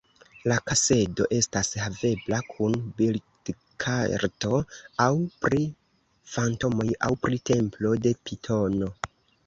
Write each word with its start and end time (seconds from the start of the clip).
La 0.51 0.55
kasedo 0.69 1.27
estas 1.39 1.69
havebla 1.81 2.39
kun 2.47 2.79
bildkarto 3.03 4.63
aŭ 5.09 5.13
pri 5.47 5.63
fantomoj 6.35 6.91
aŭ 7.11 7.15
pri 7.27 7.45
templo 7.55 7.97
de 8.09 8.19
pitono. 8.29 8.95